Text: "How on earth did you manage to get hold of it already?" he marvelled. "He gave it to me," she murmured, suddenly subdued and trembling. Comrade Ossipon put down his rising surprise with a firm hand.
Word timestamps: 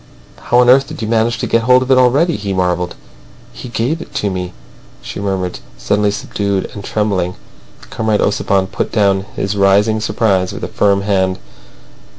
"How 0.45 0.57
on 0.57 0.67
earth 0.71 0.87
did 0.87 1.03
you 1.03 1.07
manage 1.07 1.37
to 1.37 1.45
get 1.45 1.61
hold 1.65 1.83
of 1.83 1.91
it 1.91 1.97
already?" 1.99 2.35
he 2.35 2.53
marvelled. 2.53 2.95
"He 3.53 3.69
gave 3.69 4.01
it 4.01 4.15
to 4.15 4.31
me," 4.31 4.51
she 5.03 5.19
murmured, 5.19 5.59
suddenly 5.77 6.09
subdued 6.09 6.71
and 6.73 6.83
trembling. 6.83 7.35
Comrade 7.91 8.19
Ossipon 8.19 8.65
put 8.65 8.91
down 8.91 9.27
his 9.35 9.55
rising 9.55 9.99
surprise 10.01 10.53
with 10.53 10.63
a 10.63 10.67
firm 10.67 11.01
hand. 11.01 11.37